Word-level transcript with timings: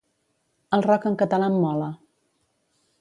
El 0.77 0.85
rock 0.87 1.05
en 1.11 1.17
català 1.23 1.51
em 1.53 1.59
mola. 1.67 1.91